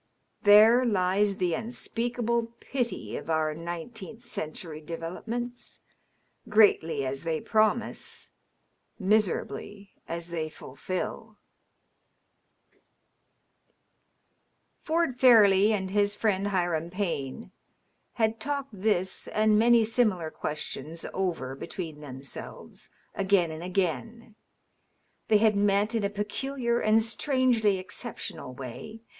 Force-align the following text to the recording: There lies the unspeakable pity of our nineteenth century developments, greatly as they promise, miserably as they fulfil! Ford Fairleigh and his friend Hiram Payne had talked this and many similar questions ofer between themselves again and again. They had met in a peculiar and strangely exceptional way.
There 0.41 0.83
lies 0.83 1.37
the 1.37 1.53
unspeakable 1.53 2.53
pity 2.59 3.17
of 3.17 3.29
our 3.29 3.53
nineteenth 3.53 4.25
century 4.25 4.81
developments, 4.81 5.81
greatly 6.49 7.05
as 7.05 7.23
they 7.23 7.39
promise, 7.39 8.31
miserably 8.97 9.91
as 10.07 10.29
they 10.29 10.49
fulfil! 10.49 11.37
Ford 14.81 15.19
Fairleigh 15.19 15.69
and 15.71 15.91
his 15.91 16.15
friend 16.15 16.47
Hiram 16.47 16.89
Payne 16.89 17.51
had 18.13 18.39
talked 18.39 18.71
this 18.73 19.27
and 19.27 19.59
many 19.59 19.83
similar 19.83 20.31
questions 20.31 21.05
ofer 21.13 21.53
between 21.53 22.01
themselves 22.01 22.89
again 23.13 23.51
and 23.51 23.61
again. 23.61 24.33
They 25.27 25.37
had 25.37 25.55
met 25.55 25.93
in 25.93 26.03
a 26.03 26.09
peculiar 26.09 26.79
and 26.79 27.03
strangely 27.03 27.77
exceptional 27.77 28.55
way. 28.55 29.01